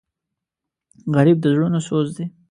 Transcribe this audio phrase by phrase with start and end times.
[1.15, 2.25] غریب د زړونو سوز دی